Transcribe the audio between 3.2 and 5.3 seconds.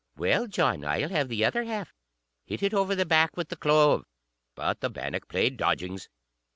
with the clove." But the bannock